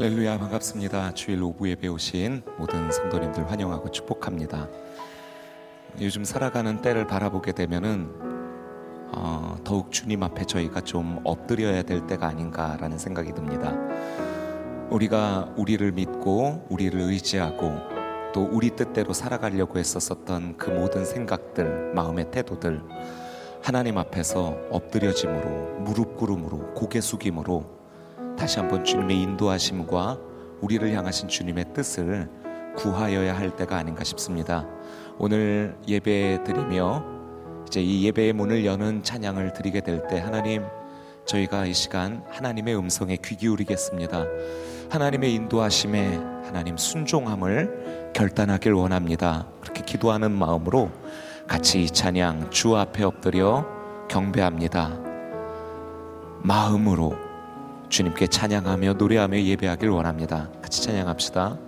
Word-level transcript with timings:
할렐루야 0.00 0.38
반갑습니다. 0.38 1.12
주일 1.12 1.42
오후 1.42 1.68
예배 1.68 1.86
오신 1.88 2.42
모든 2.56 2.90
성도님들 2.90 3.50
환영하고 3.50 3.90
축복합니다. 3.90 4.66
요즘 6.00 6.24
살아가는 6.24 6.80
때를 6.80 7.06
바라보게 7.06 7.52
되면은 7.52 8.08
어, 9.12 9.58
더욱 9.62 9.92
주님 9.92 10.22
앞에 10.22 10.46
저희가 10.46 10.80
좀 10.80 11.20
엎드려야 11.22 11.82
될 11.82 12.06
때가 12.06 12.28
아닌가라는 12.28 12.96
생각이 12.96 13.34
듭니다. 13.34 13.76
우리가 14.88 15.52
우리를 15.58 15.92
믿고 15.92 16.64
우리를 16.70 16.98
의지하고 16.98 17.74
또 18.32 18.48
우리 18.50 18.70
뜻대로 18.70 19.12
살아가려고 19.12 19.78
했었었던 19.78 20.56
그 20.56 20.70
모든 20.70 21.04
생각들, 21.04 21.92
마음의 21.92 22.30
태도들 22.30 22.82
하나님 23.62 23.98
앞에서 23.98 24.56
엎드려짐으로 24.70 25.80
무릎 25.80 26.16
꿇음으로 26.16 26.72
고개 26.72 27.02
숙임으로 27.02 27.79
다시 28.40 28.58
한번 28.58 28.82
주님의 28.82 29.20
인도하심과 29.20 30.18
우리를 30.62 30.90
향하신 30.94 31.28
주님의 31.28 31.74
뜻을 31.74 32.26
구하여야 32.74 33.36
할 33.36 33.54
때가 33.54 33.76
아닌가 33.76 34.02
싶습니다. 34.02 34.66
오늘 35.18 35.76
예배 35.86 36.44
드리며 36.46 37.04
이제 37.66 37.82
이 37.82 38.06
예배의 38.06 38.32
문을 38.32 38.64
여는 38.64 39.02
찬양을 39.02 39.52
드리게 39.52 39.82
될 39.82 40.08
때 40.08 40.18
하나님 40.18 40.64
저희가 41.26 41.66
이 41.66 41.74
시간 41.74 42.24
하나님의 42.30 42.78
음성에 42.78 43.18
귀 43.22 43.36
기울이겠습니다. 43.36 44.24
하나님의 44.88 45.34
인도하심에 45.34 46.16
하나님 46.46 46.78
순종함을 46.78 48.12
결단하길 48.14 48.72
원합니다. 48.72 49.48
그렇게 49.60 49.82
기도하는 49.82 50.32
마음으로 50.32 50.90
같이 51.46 51.82
이 51.82 51.90
찬양 51.90 52.48
주 52.48 52.74
앞에 52.74 53.04
엎드려 53.04 53.66
경배합니다. 54.08 54.98
마음으로 56.42 57.29
주님께 57.90 58.28
찬양하며 58.28 58.94
노래하며 58.94 59.42
예배하길 59.42 59.88
원합니다. 59.90 60.48
같이 60.62 60.82
찬양합시다. 60.84 61.58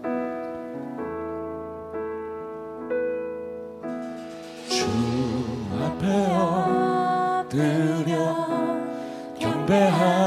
주 4.69 4.87
앞에 5.83 6.07
엎드려 7.51 8.37
경배합니다. 9.39 10.23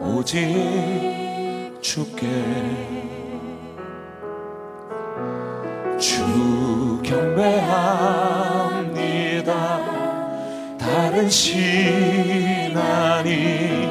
오직 0.00 1.78
주께 1.80 2.26
주 5.98 7.00
경배합니다. 7.02 8.20
다른 10.78 11.28
신 11.30 12.59
하니 12.76 13.88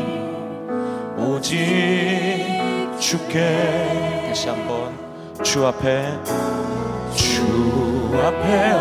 오직 1.17 1.57
주께 2.99 4.25
다시 4.27 4.49
한번 4.49 4.97
주 5.43 5.65
앞에 5.65 6.17
주 7.15 8.11
앞에 8.13 8.71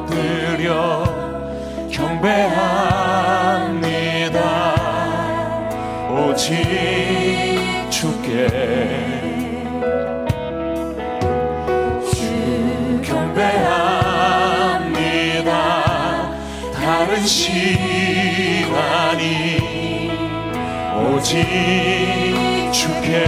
엎드려 0.00 1.04
경배합니다. 1.90 2.78
오직 6.10 6.54
주께 7.90 8.98
다른 17.08 17.24
시 17.24 17.87
오직 21.18 21.36
주께 22.72 23.24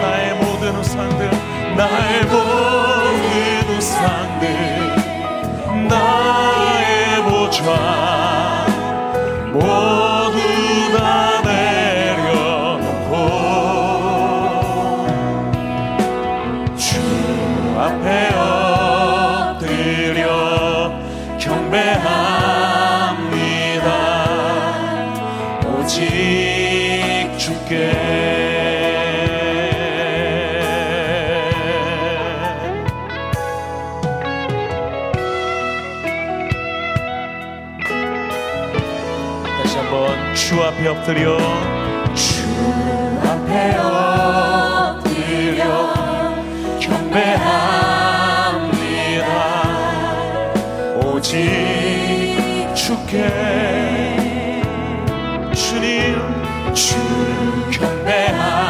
나의 0.00 0.34
모든 0.34 0.76
우상들 0.76 1.28
나의 1.76 2.22
모든 2.26 3.76
우상들 3.76 4.46
나의 5.88 7.22
보좌 7.24 8.64
주 40.34 40.62
앞에 40.62 40.88
엎드려 40.88 41.38
주 42.14 42.42
앞에 43.22 43.76
엎드려. 43.78 45.62
경배합니다 46.80 48.04
오직 51.02 51.32
주께 52.74 53.28
주님 55.54 56.16
주 56.74 56.96
경배합니다. 57.70 58.64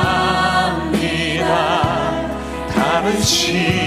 다른 2.75 3.21
시 3.21 3.84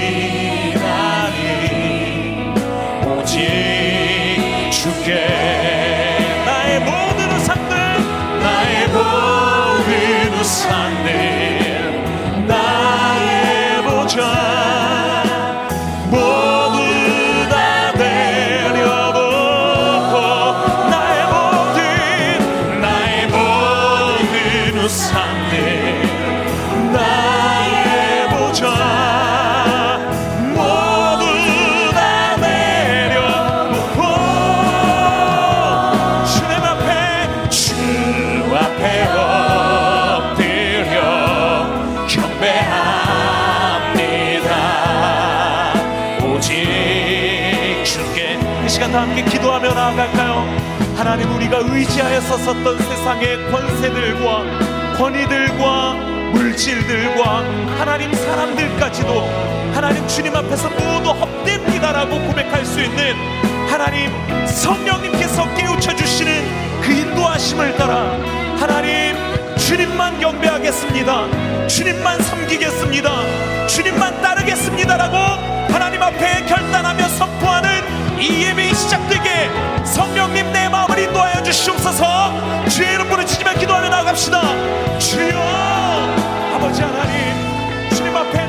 하나님 51.17 51.35
우리가 51.35 51.57
의지하여 51.63 52.21
섰었던 52.21 52.77
세상의 52.77 53.51
권세들과 53.51 54.97
권위들과 54.97 55.93
물질들과 56.31 57.39
하나님 57.79 58.13
사람들까지도 58.13 59.21
하나님 59.73 60.07
주님 60.07 60.35
앞에서 60.35 60.69
모두 60.69 61.09
헛됩니다라고 61.09 62.21
고백할 62.27 62.63
수 62.63 62.79
있는 62.79 63.15
하나님 63.67 64.11
성령님께서 64.45 65.51
깨우쳐 65.55 65.95
주시는 65.95 66.81
그 66.83 66.91
인도하심을 66.91 67.75
따라 67.77 68.11
하나님 68.59 69.15
주님만 69.57 70.19
경배하겠습니다. 70.19 71.67
주님만 71.67 72.21
섬기겠습니다. 72.21 73.67
주님만 73.67 74.21
따르겠습니다라고 74.21 75.17
하나님 75.73 75.99
앞에 76.03 76.45
결단하며 76.45 77.07
선포하는 77.09 77.97
이 78.19 78.43
예배가 78.43 78.73
시작되게 78.73 79.49
성령님 79.85 80.51
내 80.51 80.67
주시옵소서. 81.57 82.67
주의 82.69 82.93
이름 82.93 83.09
부르짖으며 83.09 83.53
기도하며 83.55 83.89
나갑시다. 83.89 84.99
주여 84.99 85.39
아버지 86.55 86.81
하나님 86.81 87.89
주님 87.95 88.15
앞에 88.15 88.46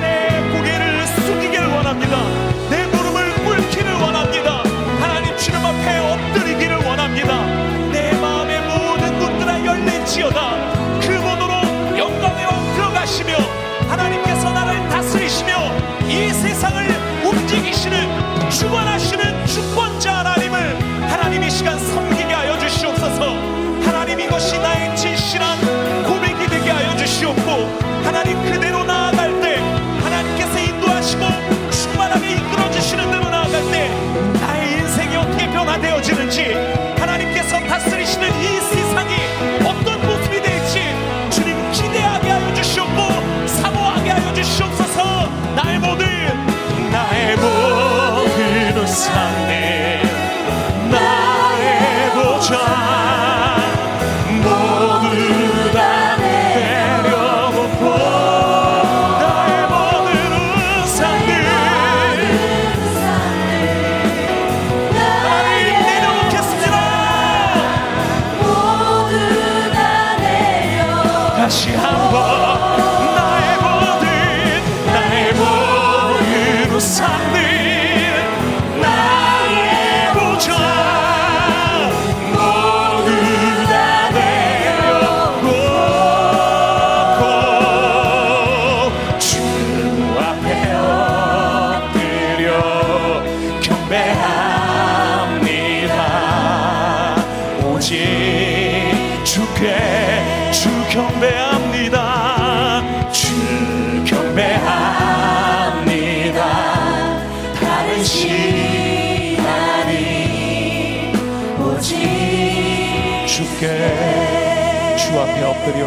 주께 113.38 114.96
주 114.96 115.16
앞에 115.16 115.44
엎드려 115.44 115.80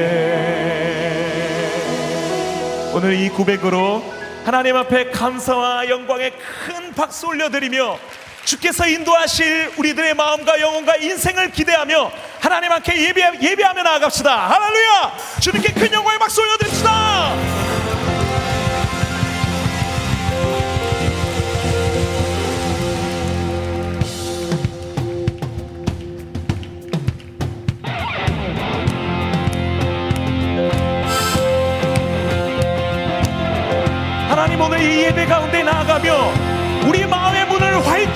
오늘 2.93 3.15
이 3.15 3.29
고백으로 3.29 4.03
하나님 4.45 4.75
앞에 4.75 5.09
감사와 5.09 5.89
영광의 5.89 6.33
큰 6.65 6.93
박수 6.93 7.25
올려드리며 7.27 7.97
주께서 8.45 8.87
인도하실 8.87 9.73
우리들의 9.77 10.13
마음과 10.13 10.61
영혼과 10.61 10.97
인생을 10.97 11.51
기대하며 11.51 12.11
하나님 12.39 12.71
앞에 12.71 12.95
예배, 12.95 13.39
예배하며 13.41 13.83
나아갑시다. 13.83 14.49
할렐루야! 14.49 15.17
주님께 15.39 15.73
큰 15.73 15.93
영광의 15.93 16.19
박수 16.19 16.41
올려드립시다! 16.41 17.78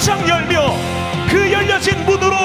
활짝 0.03 0.27
열며 0.27 0.75
그 1.29 1.49
열려진 1.49 2.05
문으로 2.05 2.35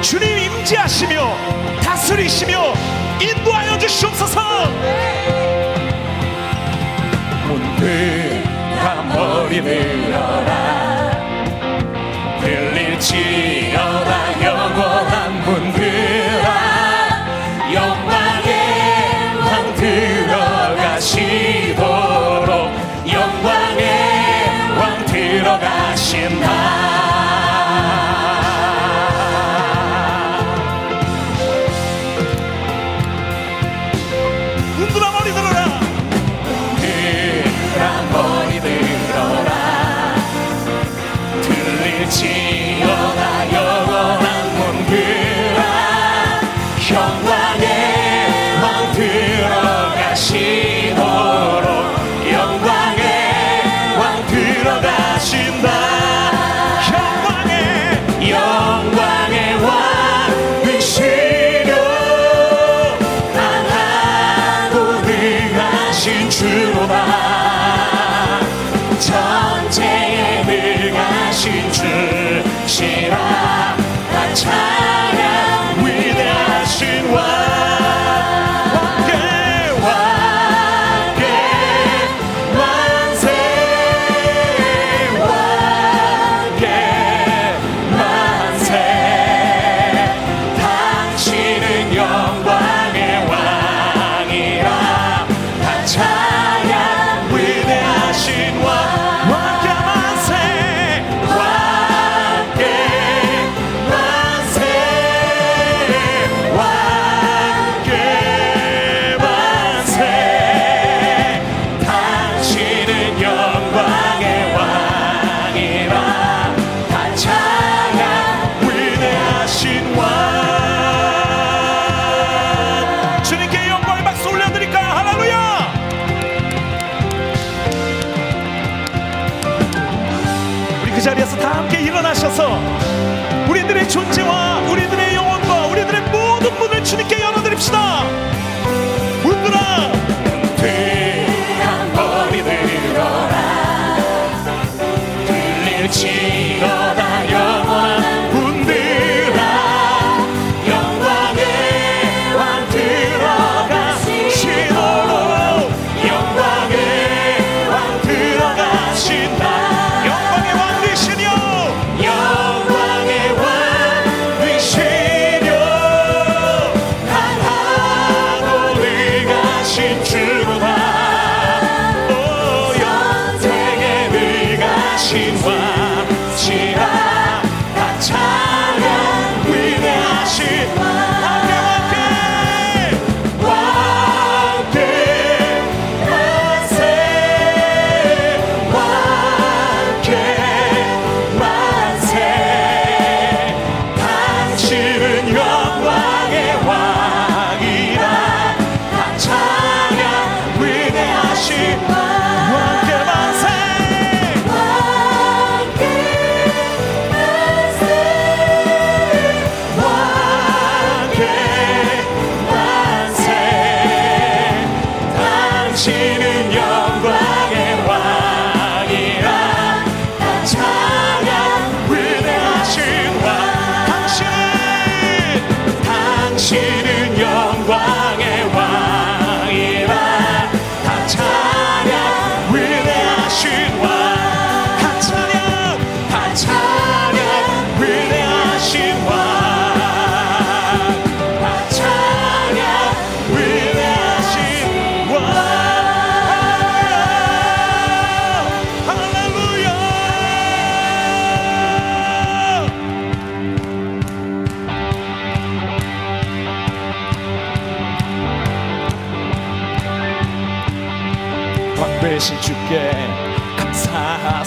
주님 0.00 0.38
임재하시며 0.38 1.36
다스리시며 1.82 2.72
인도하여 3.20 3.76
주시옵소서. 3.78 4.40
문을 7.48 8.44
다 8.78 9.02
머리 9.02 9.60
늘어라 9.60 10.69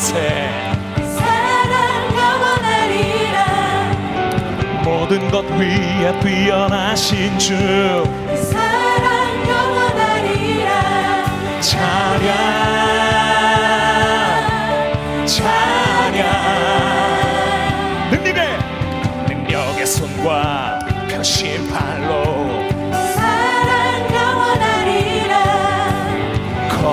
새 0.03 0.51
사랑 1.15 2.13
영원하리라. 2.13 3.37
모든 4.83 5.31
것 5.31 5.45
위에 5.51 6.19
뛰어나신 6.19 7.39
주. 7.39 7.55
사랑 8.35 9.47
영원하리라. 9.47 10.71
찬양 11.61 12.25
찬양. 15.25 16.21
능력의 18.11 18.59
능력의 19.29 19.85
손과 19.87 20.79
표신 21.09 21.69
발로 21.71 22.52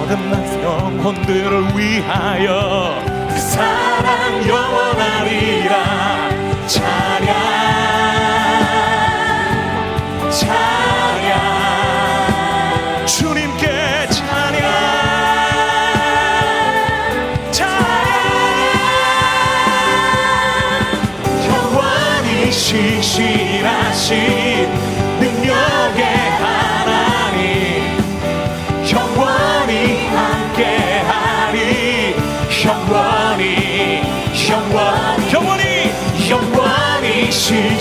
거듭난 0.00 0.62
영혼들을 0.62 1.76
위하여 1.76 3.02
그 3.28 3.38
사랑 3.38 4.48
영원하리라. 4.48 5.74
찬양 6.66 7.89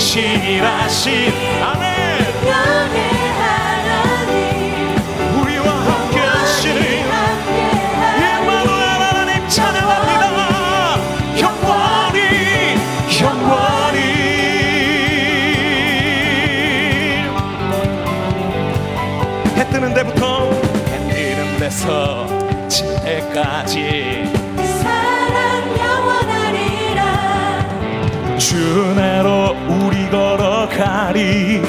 신실하신 0.09 1.31
아멘. 1.61 1.93
하나님 3.37 4.33
우리와 5.39 5.69
함께 5.69 6.17
하시는 6.19 6.81
예마누엘 8.17 9.01
하나님 9.01 9.47
찬양합니다. 9.47 10.29
때까지 23.09 24.38
주내로 28.39 29.53
우리 29.67 30.09
걸어가리. 30.09 31.61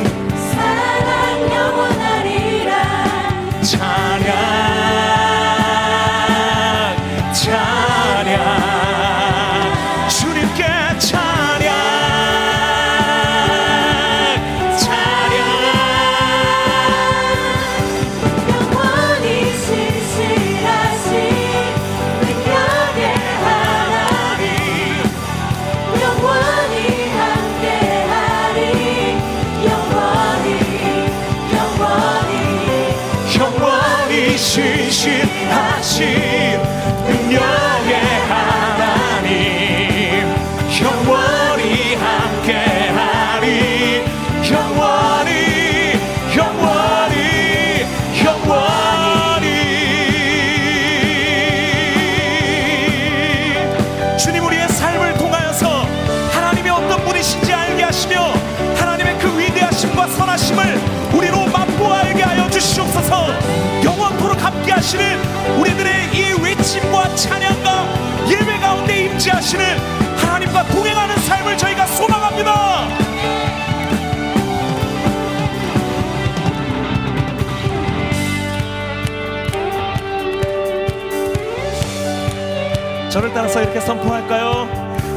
따라서 83.51 83.63
이렇게 83.63 83.81
선포할까요? 83.81 84.69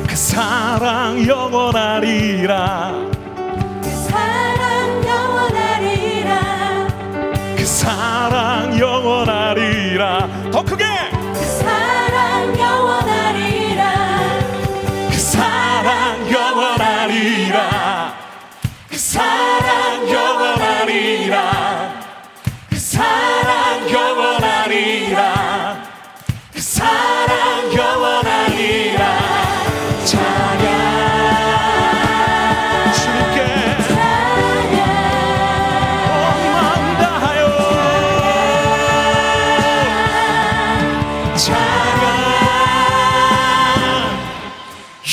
그 0.08 0.16
사랑 0.16 1.24
영원하리라. 1.28 2.92
그 3.84 3.90
사랑 3.90 5.06
영원하리라. 5.08 6.88
그 7.56 7.64
사랑 7.64 8.80
영원하리라. 8.80 10.50
더 10.52 10.64
크게! 10.64 10.93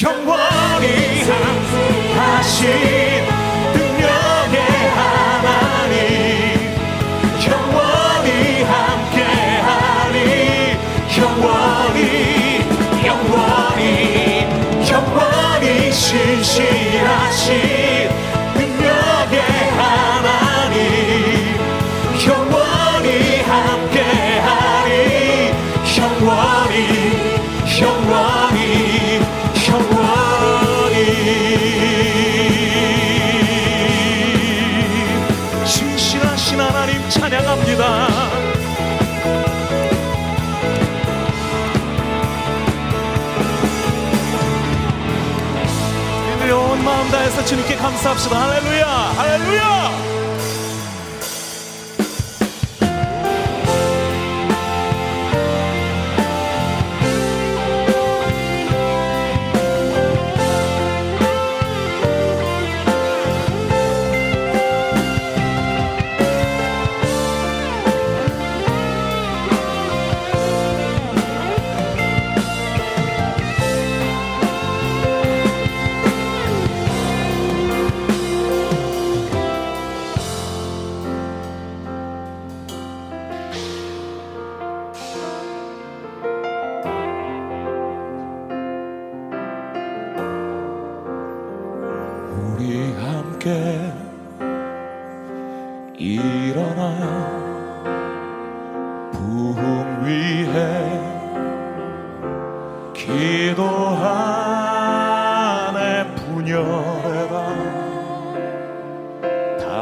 경고 0.00 0.39
주님께 47.50 47.74
감사합시다. 47.74 48.40
할렐루야! 48.40 48.86
할렐루야! 48.86 49.89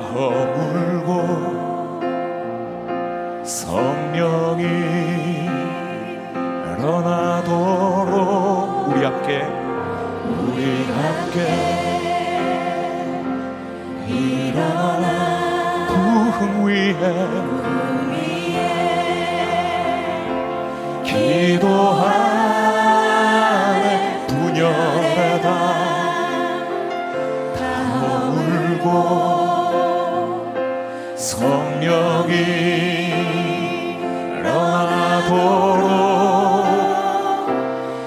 허물고 0.01 1.59
성령이 3.45 4.63
일어나도록 6.79 8.19
우리 8.89 9.05
함께 9.05 9.43
우리 10.27 10.85
함께 10.93 11.39
일어나 14.09 15.07
부흥 15.89 16.65
위에 16.65 17.03
기도 21.05 21.78
않도록 35.29 36.65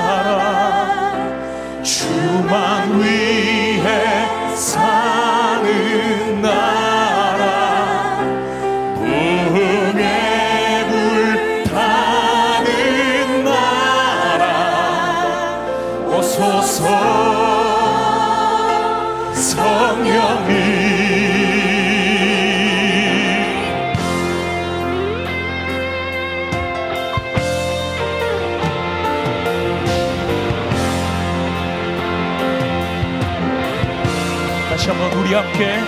함께 35.55 35.81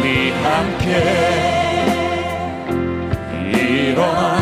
우리 0.00 0.30
함께. 0.30 0.88
이런 3.52 4.41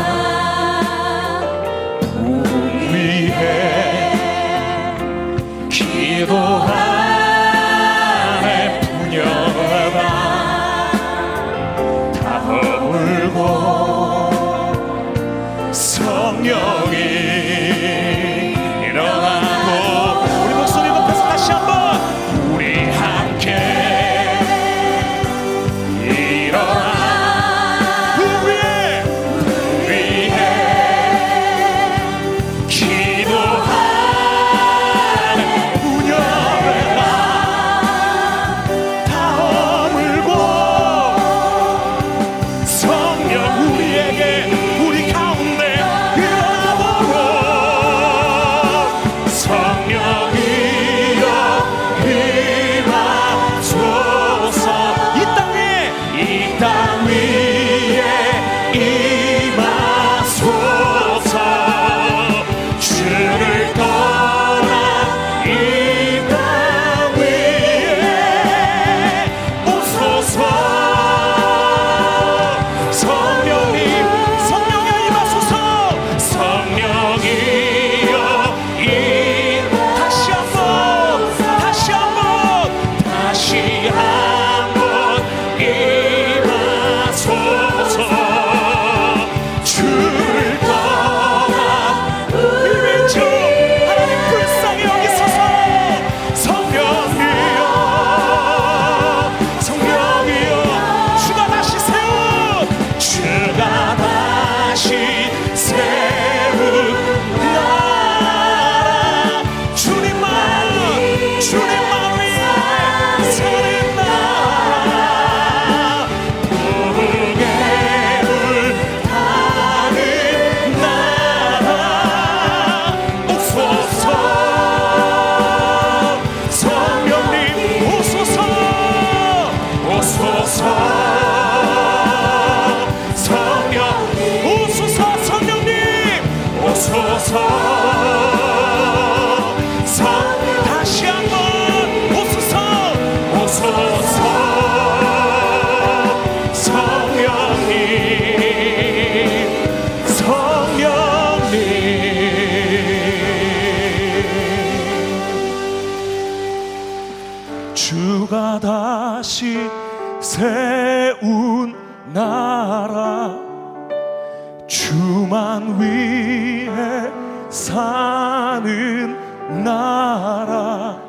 사는 167.61 169.15
나라. 169.63 170.99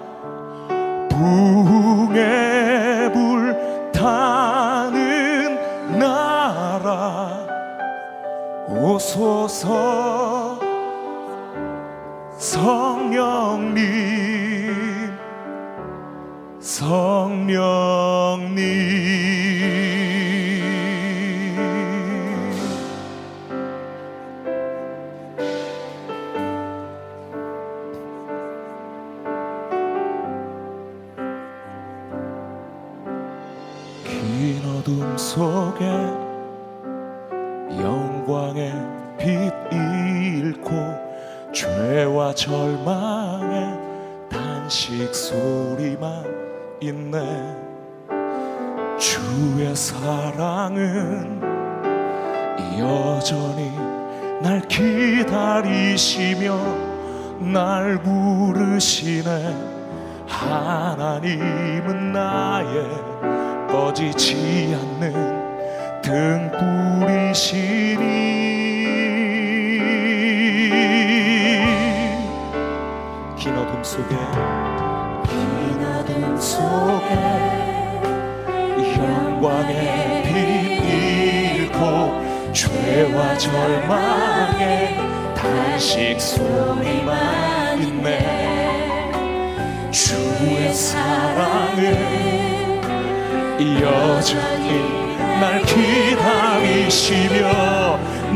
부흥에 1.08 2.20
불타는 3.10 4.38
나라. 5.98 7.46
오소서 8.68 9.62
성령님 12.36 13.82
성령님. 16.60 17.62
절망의 42.34 43.78
단식 44.30 45.14
소리만 45.14 46.24
있네. 46.80 47.62
주의 48.98 49.74
사랑은 49.74 51.40
여전히 52.78 53.70
날 54.40 54.60
기다리시며 54.68 56.56
날 57.38 58.00
부르시네. 58.02 59.72
하나님은 60.26 62.12
나의 62.12 62.86
꺼지지 63.68 64.76
않는 64.80 66.02
등불이시니 67.22 67.72
어둠 73.82 73.90
속에 73.90 74.14
긴 75.28 75.84
어둠 75.84 76.38
속에 76.38 77.10
영광의 78.96 80.22
빛 80.22 80.30
잃고 81.66 81.72
죄와 82.52 83.36
절망의 83.36 84.62
단식 85.34 86.20
소리만 86.20 87.82
있네. 87.82 89.10
주의 89.90 90.72
사랑은 90.72 91.82
여전히 93.80 95.16
날 95.40 95.60
기다리시며 95.62 97.40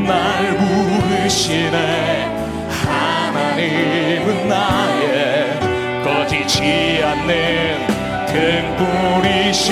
날 0.09 0.57
부르시네. 0.57 2.35
하나님은 2.85 4.49
나의 4.49 5.06
꺼지지 6.27 7.03
않는 7.05 7.87
등불이시니 8.27 9.67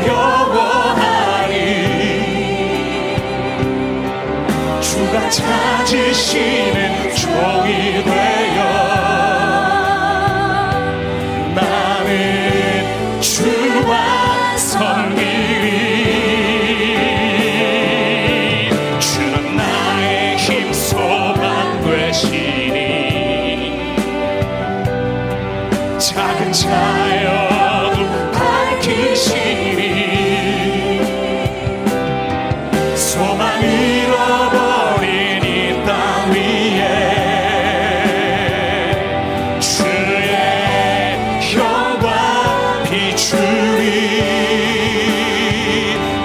주가 4.80 5.28
찾으시는 5.30 7.16
종이 7.16 8.04
되어 8.04 8.95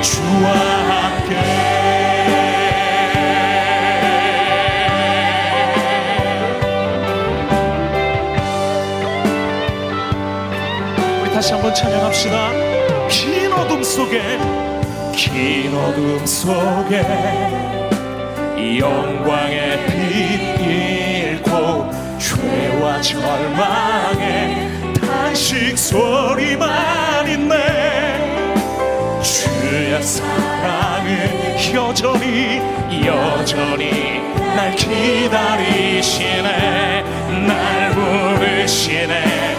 주와 0.03 0.51
함께. 0.89 1.37
우리 11.23 11.33
다시 11.33 11.53
한번 11.53 11.75
찬양합시다. 11.75 12.51
긴 13.09 13.53
어둠 13.53 13.83
속에 13.83 14.39
긴 15.15 15.75
어둠 15.75 16.25
속에 16.25 17.03
영광의 18.79 19.87
빛 19.87 20.61
잃고 20.61 21.91
죄와 22.19 23.01
절망의 23.01 24.80
단식 25.51 25.77
소리만 25.77 27.29
있네. 27.29 27.57
주의 29.21 30.01
사랑은 30.01 31.75
여전히 31.75 32.61
여전히 33.05 34.21
날 34.55 34.77
기다리시네. 34.77 36.49
날 37.49 37.91
부르시네 37.91 39.50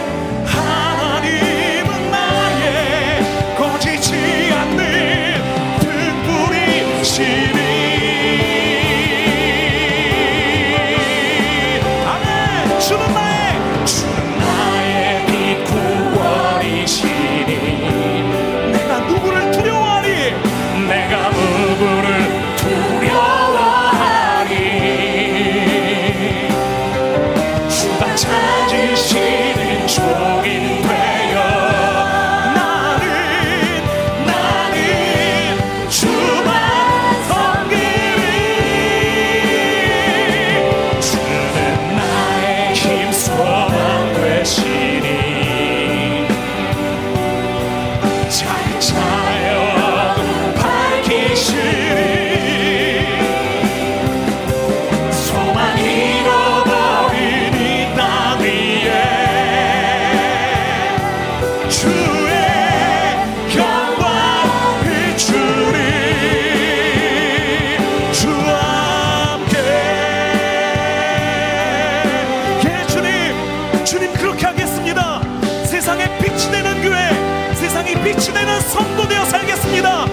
주님 73.92 74.14
그렇게 74.14 74.46
하겠습니다. 74.46 75.22
세상에 75.66 76.06
빛이 76.20 76.50
되는 76.50 76.82
교회, 76.82 77.54
세상이 77.54 77.94
빛이 77.96 78.32
되는 78.34 78.62
성도 78.62 79.06
되어 79.06 79.26
살겠습니다. 79.26 80.06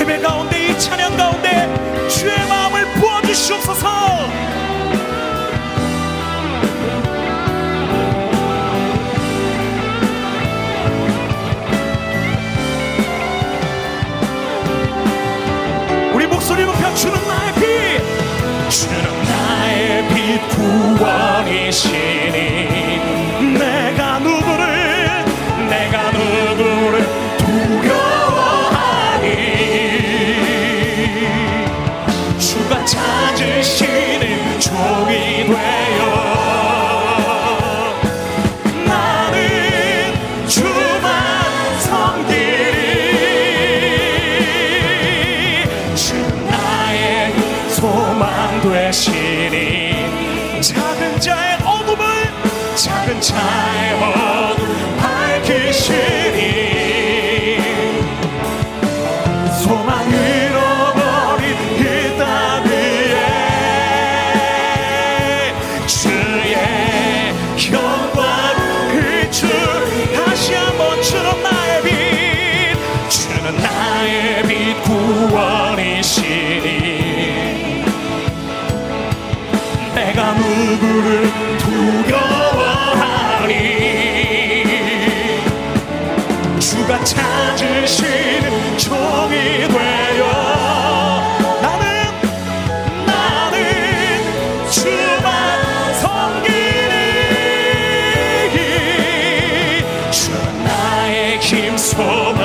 예배 0.00 0.18
가운데 0.18 0.66
이 0.66 0.76
찬양 0.76 1.16
가운데 1.16 2.08
주의 2.08 2.34
마음을 2.48 2.92
부어 2.94 3.22
주시옵소서. 3.22 3.88
목소리 16.28 16.64
높여 16.64 16.94
주는 16.94 17.14
나의 17.28 17.52
빛 17.54 17.60
주는 18.70 19.04
나의 19.24 20.08
빛 20.08 20.40
구원이시니 20.98 22.79
되시니 48.62 50.60
작은 50.60 51.20
자의 51.20 51.56
어둠을 51.64 52.04
작은 52.76 53.20
자의 53.20 53.94
어둠 53.94 54.96
밝히시니 54.98 56.19
서 101.80 102.39